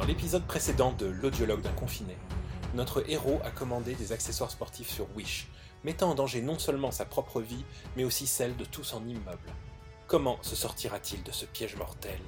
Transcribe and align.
Dans 0.00 0.06
l'épisode 0.06 0.46
précédent 0.46 0.92
de 0.92 1.04
L'audiologue 1.04 1.60
d'un 1.60 1.72
confiné, 1.72 2.16
notre 2.72 3.04
héros 3.10 3.38
a 3.44 3.50
commandé 3.50 3.94
des 3.94 4.12
accessoires 4.12 4.50
sportifs 4.50 4.88
sur 4.88 5.06
Wish, 5.14 5.46
mettant 5.84 6.08
en 6.08 6.14
danger 6.14 6.40
non 6.40 6.58
seulement 6.58 6.90
sa 6.90 7.04
propre 7.04 7.42
vie, 7.42 7.66
mais 7.98 8.04
aussi 8.04 8.26
celle 8.26 8.56
de 8.56 8.64
tout 8.64 8.82
son 8.82 9.06
immeuble. 9.06 9.52
Comment 10.06 10.38
se 10.40 10.56
sortira-t-il 10.56 11.22
de 11.22 11.32
ce 11.32 11.44
piège 11.44 11.76
mortel? 11.76 12.18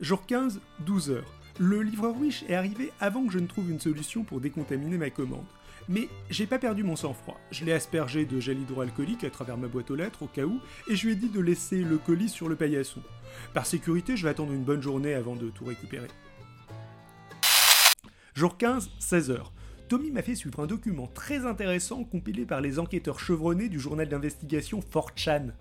Jour 0.00 0.26
15, 0.26 0.60
12 0.80 1.10
heures. 1.10 1.32
Le 1.60 1.82
livreur 1.82 2.16
Wish 2.16 2.42
est 2.48 2.54
arrivé 2.56 2.90
avant 2.98 3.24
que 3.24 3.32
je 3.32 3.38
ne 3.38 3.46
trouve 3.46 3.70
une 3.70 3.78
solution 3.78 4.24
pour 4.24 4.40
décontaminer 4.40 4.98
ma 4.98 5.10
commande. 5.10 5.44
Mais 5.88 6.08
j'ai 6.28 6.46
pas 6.46 6.58
perdu 6.58 6.82
mon 6.82 6.96
sang-froid. 6.96 7.38
Je 7.52 7.64
l'ai 7.64 7.72
aspergé 7.72 8.24
de 8.24 8.40
gel 8.40 8.58
hydroalcoolique 8.58 9.22
à 9.22 9.30
travers 9.30 9.56
ma 9.56 9.68
boîte 9.68 9.90
aux 9.92 9.94
lettres 9.94 10.22
au 10.22 10.26
cas 10.26 10.46
où, 10.46 10.60
et 10.88 10.96
je 10.96 11.06
lui 11.06 11.12
ai 11.12 11.16
dit 11.16 11.28
de 11.28 11.38
laisser 11.38 11.82
le 11.82 11.98
colis 11.98 12.28
sur 12.28 12.48
le 12.48 12.56
paillasson. 12.56 13.02
Par 13.52 13.66
sécurité, 13.66 14.16
je 14.16 14.24
vais 14.24 14.30
attendre 14.30 14.52
une 14.52 14.64
bonne 14.64 14.82
journée 14.82 15.14
avant 15.14 15.36
de 15.36 15.48
tout 15.48 15.64
récupérer. 15.64 16.08
Jour 18.34 18.56
15, 18.56 18.90
16h. 18.98 19.38
Tommy 19.94 20.10
m'a 20.10 20.22
fait 20.22 20.34
suivre 20.34 20.58
un 20.58 20.66
document 20.66 21.06
très 21.06 21.46
intéressant 21.46 22.02
compilé 22.02 22.46
par 22.46 22.60
les 22.60 22.80
enquêteurs 22.80 23.20
chevronnés 23.20 23.68
du 23.68 23.78
journal 23.78 24.08
d'investigation 24.08 24.80
4chan. 24.80 25.52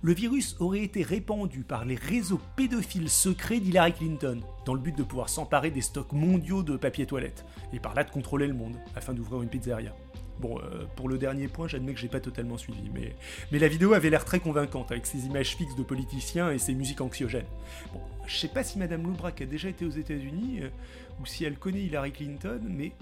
Le 0.00 0.14
virus 0.14 0.56
aurait 0.60 0.82
été 0.82 1.02
répandu 1.02 1.62
par 1.62 1.84
les 1.84 1.96
réseaux 1.96 2.40
pédophiles 2.56 3.10
secrets 3.10 3.60
d'Hillary 3.60 3.92
Clinton, 3.92 4.40
dans 4.64 4.72
le 4.72 4.80
but 4.80 4.96
de 4.96 5.02
pouvoir 5.02 5.28
s'emparer 5.28 5.70
des 5.70 5.82
stocks 5.82 6.12
mondiaux 6.12 6.62
de 6.62 6.78
papier 6.78 7.04
toilette, 7.04 7.44
et 7.74 7.80
par 7.80 7.92
là 7.92 8.02
de 8.02 8.10
contrôler 8.10 8.46
le 8.46 8.54
monde, 8.54 8.78
afin 8.96 9.12
d'ouvrir 9.12 9.42
une 9.42 9.50
pizzeria. 9.50 9.94
Bon, 10.40 10.58
euh, 10.58 10.86
pour 10.96 11.10
le 11.10 11.18
dernier 11.18 11.48
point, 11.48 11.68
j'admets 11.68 11.92
que 11.92 12.00
j'ai 12.00 12.08
pas 12.08 12.20
totalement 12.20 12.56
suivi, 12.56 12.88
mais, 12.94 13.14
la 13.52 13.68
vidéo 13.68 13.92
avait 13.92 14.08
l'air 14.08 14.24
très 14.24 14.40
convaincante, 14.40 14.90
avec 14.90 15.04
ses 15.04 15.26
images 15.26 15.54
fixes 15.54 15.76
de 15.76 15.82
politiciens 15.82 16.50
et 16.50 16.56
ses 16.56 16.72
musiques 16.72 17.02
anxiogènes. 17.02 17.44
Bon, 17.92 18.00
je 18.26 18.38
sais 18.38 18.48
pas 18.48 18.64
si 18.64 18.78
Madame 18.78 19.02
Loubrac 19.02 19.42
a 19.42 19.44
déjà 19.44 19.68
été 19.68 19.84
aux 19.84 19.90
États-Unis, 19.90 20.60
euh, 20.62 20.70
ou 21.20 21.26
si 21.26 21.44
elle 21.44 21.58
connaît 21.58 21.82
Hillary 21.82 22.12
Clinton, 22.12 22.62
mais 22.66 22.92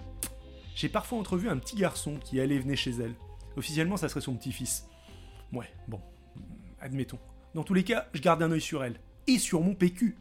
j'ai 0.74 0.88
parfois 0.88 1.18
entrevu 1.18 1.48
un 1.48 1.58
petit 1.58 1.76
garçon 1.76 2.18
qui 2.22 2.40
allait 2.40 2.56
et 2.56 2.58
venait 2.58 2.76
chez 2.76 2.92
elle. 2.92 3.14
Officiellement, 3.56 3.96
ça 3.96 4.08
serait 4.08 4.20
son 4.20 4.34
petit-fils. 4.34 4.86
Ouais, 5.52 5.68
bon, 5.88 6.00
admettons. 6.80 7.18
Dans 7.54 7.64
tous 7.64 7.74
les 7.74 7.84
cas, 7.84 8.06
je 8.14 8.20
garde 8.20 8.42
un 8.42 8.52
œil 8.52 8.60
sur 8.60 8.84
elle. 8.84 9.00
Et 9.26 9.38
sur 9.38 9.60
mon 9.60 9.74
PQ. 9.74 10.16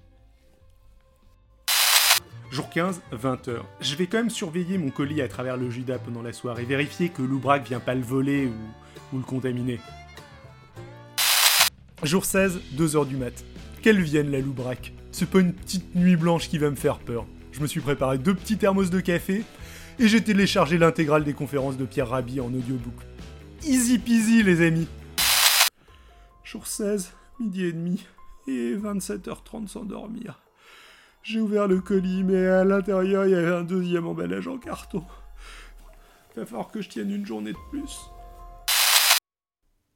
Jour 2.52 2.70
15, 2.70 3.02
20h. 3.14 3.60
Je 3.80 3.96
vais 3.96 4.08
quand 4.08 4.18
même 4.18 4.32
surveiller 4.32 4.80
mon 4.80 4.90
colis 4.90 5.22
à 5.22 5.28
travers 5.28 5.56
le 5.56 5.70
Judas 5.70 6.00
pendant 6.00 6.24
la 6.24 6.34
soirée, 6.34 6.66
vérifier 6.66 7.10
que 7.10 7.22
Loubrac 7.22 7.68
vient 7.68 7.80
pas 7.80 7.94
le 7.94 8.02
voler 8.02 8.48
ou, 9.14 9.18
le 9.18 9.24
contaminer. 9.24 9.80
Jour 12.02 12.26
16, 12.26 12.60
2h 12.76 13.08
du 13.08 13.18
mat. 13.18 13.46
Qu'elle 13.84 14.02
vienne 14.02 14.32
la 14.32 14.40
Loubrac. 14.40 14.94
C'est 15.12 15.30
pas 15.30 15.40
une 15.40 15.54
petite 15.54 15.96
nuit 15.96 16.16
blanche 16.16 16.50
qui 16.50 16.58
va 16.58 16.72
me 16.72 16.76
faire 16.76 16.98
peur. 16.98 17.28
Je 17.52 17.62
me 17.62 17.68
suis 17.68 17.82
préparé 17.82 18.18
deux 18.18 18.34
petits 18.34 18.58
thermos 18.58 18.90
de 18.90 19.00
café 19.00 19.44
et 20.00 20.08
j'ai 20.08 20.24
téléchargé 20.24 20.78
l'intégrale 20.78 21.26
des 21.26 21.34
conférences 21.34 21.78
de 21.78 21.86
Pierre 21.86 22.10
Rabhi 22.10 22.40
en 22.40 22.54
audiobook. 22.54 22.96
Easy 23.64 24.00
peasy 24.00 24.44
les 24.44 24.66
amis. 24.66 24.88
Jour 26.44 26.66
16, 26.66 27.12
midi 27.40 27.66
et 27.66 27.74
demi, 27.74 28.06
et 28.48 28.76
27h30 28.76 29.68
sans 29.68 29.84
dormir. 29.84 30.40
J'ai 31.22 31.42
ouvert 31.42 31.68
le 31.68 31.82
colis, 31.82 32.24
mais 32.24 32.48
à 32.48 32.64
l'intérieur, 32.64 33.26
il 33.26 33.32
y 33.32 33.36
avait 33.36 33.54
un 33.54 33.64
deuxième 33.64 34.08
emballage 34.08 34.48
en 34.48 34.58
carton. 34.58 35.04
Va 36.38 36.46
falloir 36.46 36.72
que 36.72 36.82
je 36.82 36.88
tienne 36.88 37.12
une 37.12 37.26
journée 37.26 37.52
de 37.52 37.58
plus. 37.70 38.00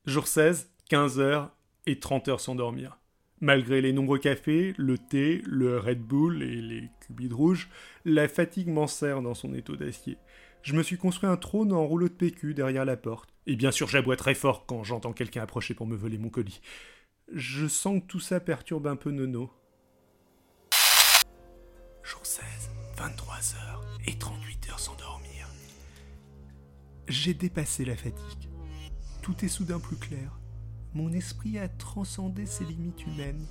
Jour 0.05 0.27
16, 0.27 0.69
15h 0.91 1.47
et 1.88 1.95
30h 1.95 2.39
sans 2.39 2.55
dormir. 2.55 2.99
Malgré 3.44 3.81
les 3.81 3.91
nombreux 3.91 4.19
cafés, 4.19 4.73
le 4.77 4.97
thé, 4.97 5.41
le 5.45 5.77
Red 5.77 5.99
Bull 5.99 6.41
et 6.44 6.61
les 6.61 6.90
cubides 7.01 7.34
rouges, 7.34 7.67
la 8.06 8.29
fatigue 8.29 8.69
m'enserre 8.69 9.22
dans 9.22 9.34
son 9.34 9.53
étau 9.53 9.75
d'acier. 9.75 10.17
Je 10.62 10.73
me 10.73 10.81
suis 10.81 10.95
construit 10.95 11.28
un 11.28 11.35
trône 11.35 11.73
en 11.73 11.85
rouleau 11.85 12.07
de 12.07 12.13
PQ 12.13 12.53
derrière 12.53 12.85
la 12.85 12.95
porte. 12.95 13.34
Et 13.45 13.57
bien 13.57 13.72
sûr, 13.72 13.90
j'aboie 13.90 14.16
très 14.16 14.34
fort 14.34 14.66
quand 14.66 14.85
j'entends 14.85 15.12
quelqu'un 15.12 15.41
approcher 15.41 15.73
pour 15.73 15.88
me 15.88 15.97
voler 15.97 16.17
mon 16.17 16.29
colis. 16.29 16.62
Je 17.34 17.67
sens 17.67 18.01
que 18.01 18.07
tout 18.07 18.22
ça 18.22 18.40
perturbe 18.40 18.88
un 18.88 18.95
peu 18.95 19.12
Nono. 19.12 19.51
Jour 22.01 22.25
16, 22.25 22.46
23h 22.96 24.07
et 24.07 24.12
38h 24.12 24.78
sans 24.78 24.96
dormir. 24.96 25.50
J'ai 27.09 27.34
dépassé 27.34 27.84
la 27.84 27.97
fatigue. 27.97 28.50
Tout 29.22 29.44
est 29.44 29.50
soudain 29.50 29.81
plus 29.81 29.97
clair. 29.97 30.40
Mon 30.95 31.11
esprit 31.11 31.57
a 31.57 31.67
transcendé 31.67 32.45
ses 32.45 32.65
limites 32.65 33.05
humaines. 33.07 33.45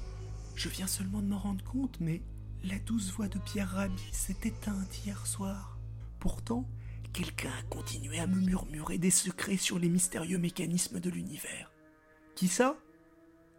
Je 0.54 0.68
viens 0.68 0.86
seulement 0.86 1.20
de 1.20 1.26
m'en 1.26 1.38
rendre 1.38 1.64
compte, 1.64 1.98
mais 2.00 2.22
la 2.62 2.78
douce 2.78 3.10
voix 3.10 3.26
de 3.26 3.38
Pierre 3.38 3.70
Rabhi 3.70 4.02
s'est 4.12 4.36
éteinte 4.44 5.04
hier 5.04 5.26
soir. 5.26 5.78
Pourtant, 6.20 6.68
quelqu'un 7.12 7.50
a 7.50 7.62
continué 7.68 8.20
à 8.20 8.28
me 8.28 8.40
murmurer 8.40 8.98
des 8.98 9.10
secrets 9.10 9.56
sur 9.56 9.80
les 9.80 9.88
mystérieux 9.88 10.38
mécanismes 10.38 11.00
de 11.00 11.10
l'univers. 11.10 11.72
Qui 12.36 12.46
ça? 12.46 12.76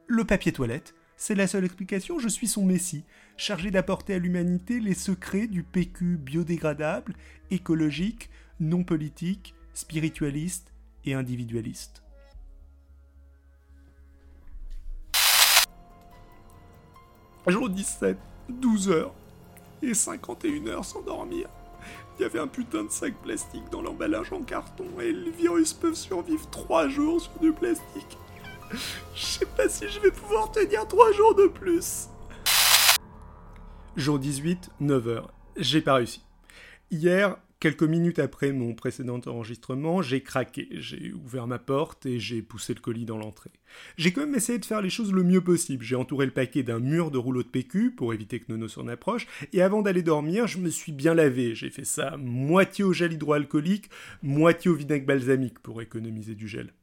Le 0.08 0.24
papier 0.24 0.54
toilette. 0.54 0.96
C'est 1.18 1.36
la 1.36 1.48
seule 1.48 1.66
explication, 1.66 2.20
je 2.20 2.28
suis 2.28 2.48
son 2.48 2.66
messie, 2.66 3.04
chargé 3.38 3.70
d'apporter 3.70 4.14
à 4.14 4.20
l'humanité 4.20 4.80
les 4.80 4.96
secrets 4.96 5.48
du 5.48 5.64
PQ 5.64 6.18
biodégradable, 6.18 7.16
écologique, 7.52 8.30
non 8.60 8.84
politique, 8.84 9.56
spiritualiste 9.74 10.74
et 11.06 11.14
individualiste. 11.14 12.03
Jour 17.46 17.70
17, 17.70 18.18
12 18.48 18.90
heures 18.90 19.14
et 19.82 19.94
51 19.94 20.66
heures 20.68 20.86
sans 20.86 21.02
dormir. 21.02 21.50
Il 22.18 22.22
y 22.22 22.26
avait 22.26 22.40
un 22.40 22.48
putain 22.48 22.86
de 22.86 22.90
sac 22.90 23.14
plastique 23.22 23.70
dans 23.70 23.82
l'emballage 23.82 24.32
en 24.32 24.44
carton 24.44 24.86
et 25.02 25.12
les 25.12 25.32
virus 25.32 25.74
peuvent 25.74 25.94
survivre 25.94 26.50
3 26.50 26.88
jours 26.88 27.20
sur 27.20 27.38
du 27.42 27.52
plastique. 27.52 28.18
Je 29.14 29.26
sais 29.26 29.46
pas 29.46 29.68
si 29.68 29.90
je 29.90 30.00
vais 30.00 30.12
pouvoir 30.12 30.52
tenir 30.52 30.88
3 30.88 31.12
jours 31.12 31.36
de 31.36 31.48
plus. 31.48 32.08
Jour 33.98 34.20
18, 34.20 34.70
9h. 34.82 35.24
J'ai 35.58 35.82
pas 35.82 35.96
réussi. 35.96 36.24
Hier, 36.92 37.36
quelques 37.64 37.84
minutes 37.84 38.20
après 38.20 38.52
mon 38.52 38.74
précédent 38.74 39.22
enregistrement, 39.26 40.02
j'ai 40.02 40.20
craqué. 40.20 40.68
J'ai 40.74 41.14
ouvert 41.14 41.48
ma 41.48 41.60
porte 41.60 42.06
et 42.06 42.20
j'ai 42.20 42.42
poussé 42.42 42.74
le 42.74 42.82
colis 42.82 43.06
dans 43.06 43.18
l'entrée. 43.18 43.52
J'ai 43.96 44.12
quand 44.12 44.20
même 44.20 44.36
essayé 44.36 44.60
de 44.60 44.66
faire 44.66 44.82
les 44.82 44.90
choses 44.90 45.14
le 45.14 45.24
mieux 45.24 45.40
possible. 45.40 45.86
J'ai 45.86 45.96
entouré 45.96 46.26
le 46.26 46.34
paquet 46.34 46.62
d'un 46.62 46.80
mur 46.80 47.10
de 47.10 47.18
rouleau 47.18 47.42
de 47.42 47.48
PQ 47.48 47.92
pour 47.92 48.14
éviter 48.14 48.42
que 48.42 48.52
Nono 48.52 48.68
s'en 48.68 48.90
approche. 48.90 49.28
Et 49.54 49.62
avant 49.62 49.82
d'aller 49.82 50.04
dormir, 50.04 50.46
je 50.46 50.58
me 50.58 50.70
suis 50.70 50.92
bien 50.92 51.14
lavé. 51.14 51.56
J'ai 51.56 51.70
fait 51.70 51.86
ça 51.86 52.18
moitié 52.18 52.84
au 52.84 52.92
gel 52.92 53.14
hydroalcoolique, 53.14 53.90
moitié 54.22 54.70
au 54.70 54.76
vinaigre 54.76 55.06
balsamique 55.06 55.60
pour 55.60 55.82
économiser 55.82 56.36
du 56.36 56.50
gel. 56.50 56.74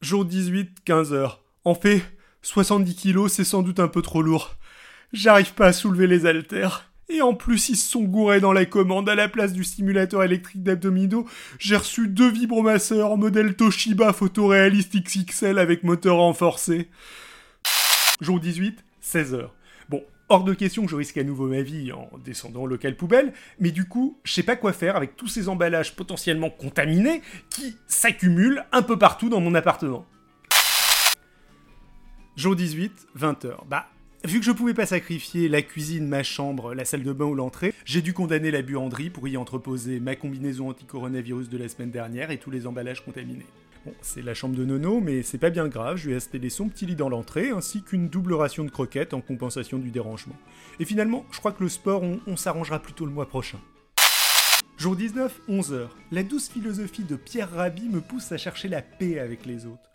Jour 0.00 0.24
18, 0.24 0.76
15h. 0.86 1.38
En 1.64 1.74
fait, 1.74 2.02
70 2.42 2.94
kilos, 2.94 3.32
c'est 3.32 3.42
sans 3.42 3.64
doute 3.64 3.80
un 3.80 3.88
peu 3.88 4.00
trop 4.00 4.22
lourd. 4.22 4.54
J'arrive 5.12 5.54
pas 5.54 5.66
à 5.66 5.72
soulever 5.72 6.06
les 6.06 6.24
haltères. 6.24 6.91
Et 7.12 7.20
en 7.20 7.34
plus, 7.34 7.68
ils 7.68 7.76
se 7.76 7.90
sont 7.90 8.04
gourés 8.04 8.40
dans 8.40 8.54
la 8.54 8.64
commande. 8.64 9.06
À 9.06 9.14
la 9.14 9.28
place 9.28 9.52
du 9.52 9.64
stimulateur 9.64 10.22
électrique 10.22 10.62
d'abdominaux, 10.62 11.28
j'ai 11.58 11.76
reçu 11.76 12.08
deux 12.08 12.30
vibromasseurs 12.30 13.18
modèle 13.18 13.54
Toshiba 13.54 14.14
photoréaliste 14.14 14.96
XXL 14.96 15.58
avec 15.58 15.84
moteur 15.84 16.16
renforcé. 16.16 16.88
Jour 18.22 18.40
18, 18.40 18.82
16h. 19.04 19.48
Bon, 19.90 20.02
hors 20.30 20.44
de 20.44 20.54
question 20.54 20.84
que 20.86 20.90
je 20.90 20.96
risque 20.96 21.18
à 21.18 21.22
nouveau 21.22 21.48
ma 21.48 21.60
vie 21.60 21.92
en 21.92 22.08
descendant 22.24 22.62
au 22.62 22.66
local 22.66 22.96
poubelle, 22.96 23.34
mais 23.60 23.72
du 23.72 23.84
coup, 23.86 24.18
je 24.24 24.32
sais 24.32 24.42
pas 24.42 24.56
quoi 24.56 24.72
faire 24.72 24.96
avec 24.96 25.14
tous 25.14 25.28
ces 25.28 25.50
emballages 25.50 25.94
potentiellement 25.94 26.48
contaminés 26.48 27.20
qui 27.50 27.76
s'accumulent 27.88 28.64
un 28.72 28.80
peu 28.80 28.98
partout 28.98 29.28
dans 29.28 29.40
mon 29.40 29.54
appartement. 29.54 30.06
Jour 32.36 32.56
18, 32.56 33.08
20h. 33.18 33.66
Bah, 33.68 33.88
Vu 34.24 34.38
que 34.38 34.46
je 34.46 34.52
pouvais 34.52 34.72
pas 34.72 34.86
sacrifier 34.86 35.48
la 35.48 35.62
cuisine, 35.62 36.06
ma 36.06 36.22
chambre, 36.22 36.74
la 36.74 36.84
salle 36.84 37.02
de 37.02 37.12
bain 37.12 37.24
ou 37.24 37.34
l'entrée, 37.34 37.74
j'ai 37.84 38.02
dû 38.02 38.12
condamner 38.12 38.52
la 38.52 38.62
buanderie 38.62 39.10
pour 39.10 39.26
y 39.26 39.36
entreposer 39.36 39.98
ma 39.98 40.14
combinaison 40.14 40.68
anti-coronavirus 40.68 41.48
de 41.48 41.58
la 41.58 41.68
semaine 41.68 41.90
dernière 41.90 42.30
et 42.30 42.38
tous 42.38 42.52
les 42.52 42.68
emballages 42.68 43.04
contaminés. 43.04 43.46
Bon, 43.84 43.92
c'est 44.00 44.22
la 44.22 44.32
chambre 44.32 44.54
de 44.54 44.64
Nono, 44.64 45.00
mais 45.00 45.24
c'est 45.24 45.38
pas 45.38 45.50
bien 45.50 45.66
grave, 45.66 45.96
je 45.96 46.06
lui 46.06 46.12
ai 46.12 46.16
installé 46.16 46.50
son 46.50 46.68
petit 46.68 46.86
lit 46.86 46.94
dans 46.94 47.08
l'entrée, 47.08 47.50
ainsi 47.50 47.82
qu'une 47.82 48.08
double 48.08 48.34
ration 48.34 48.62
de 48.62 48.70
croquettes 48.70 49.12
en 49.12 49.20
compensation 49.20 49.78
du 49.78 49.90
dérangement. 49.90 50.36
Et 50.78 50.84
finalement, 50.84 51.26
je 51.32 51.40
crois 51.40 51.50
que 51.50 51.64
le 51.64 51.68
sport, 51.68 52.04
on, 52.04 52.36
s'arrangera 52.36 52.78
plutôt 52.78 53.06
le 53.06 53.10
mois 53.10 53.26
prochain. 53.26 53.58
Jour 54.78 54.94
19, 54.94 55.40
11h. 55.48 55.88
La 56.12 56.22
douce 56.22 56.48
philosophie 56.48 57.02
de 57.02 57.16
Pierre 57.16 57.50
Rabhi 57.50 57.88
me 57.88 58.00
pousse 58.00 58.30
à 58.30 58.38
chercher 58.38 58.68
la 58.68 58.82
paix 58.82 59.18
avec 59.18 59.46
les 59.46 59.66
autres. 59.66 59.90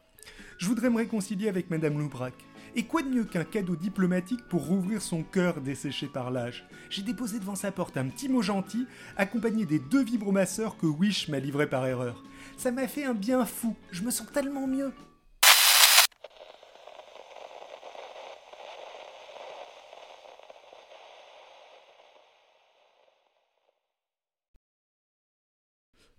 Je 0.58 0.66
voudrais 0.66 0.90
me 0.90 0.98
réconcilier 0.98 1.48
avec 1.48 1.70
Madame 1.70 1.98
Loubrac. 1.98 2.34
Et 2.78 2.84
quoi 2.84 3.02
de 3.02 3.10
mieux 3.10 3.24
qu'un 3.24 3.44
cadeau 3.44 3.76
diplomatique 3.76 4.48
pour 4.50 4.68
rouvrir 4.68 5.02
son 5.02 5.24
cœur 5.24 5.62
desséché 5.62 6.06
par 6.06 6.30
l'âge 6.30 6.64
J'ai 6.92 7.02
déposé 7.02 7.40
devant 7.40 7.56
sa 7.56 7.72
porte 7.72 7.98
un 7.98 8.08
petit 8.08 8.30
mot 8.30 8.44
gentil, 8.44 8.86
accompagné 9.18 9.66
des 9.66 9.80
deux 9.80 10.04
vibromasseurs 10.04 10.78
que 10.78 10.86
Wish 10.86 11.28
m'a 11.28 11.40
livrés 11.40 11.68
par 11.68 11.88
erreur. 11.88 12.24
Ça 12.56 12.70
m'a 12.70 12.88
fait 12.88 13.04
un 13.04 13.16
bien 13.16 13.46
fou, 13.46 13.76
je 13.92 14.04
me 14.04 14.12
sens 14.12 14.32
tellement 14.32 14.68
mieux. 14.68 14.94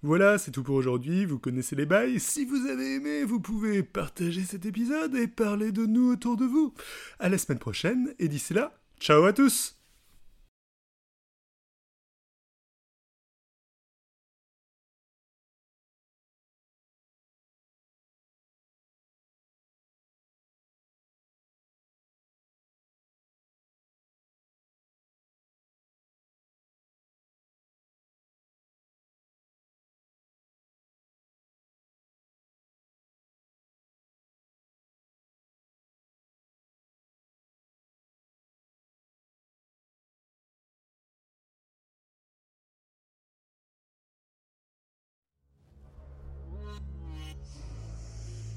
Voilà, 0.03 0.39
c'est 0.39 0.53
tout 0.53 0.63
pour 0.63 0.77
aujourd'hui, 0.77 1.25
vous 1.25 1.41
connaissez 1.41 1.75
les 1.75 1.87
bails. 1.87 2.21
Si 2.21 2.45
vous 2.45 2.67
avez 2.69 2.95
aimé, 2.95 3.25
vous 3.25 3.41
pouvez 3.41 3.83
partager 3.83 4.43
cet 4.43 4.65
épisode 4.65 5.17
et 5.17 5.27
parler 5.27 5.73
de 5.73 5.87
nous 5.87 6.13
autour 6.13 6.37
de 6.37 6.45
vous. 6.45 6.73
À 7.19 7.29
la 7.29 7.37
semaine 7.37 7.59
prochaine, 7.59 8.15
et 8.21 8.29
d'ici 8.29 8.55
là, 8.55 8.79
ciao 9.01 9.25
à 9.25 9.33
tous 9.33 9.78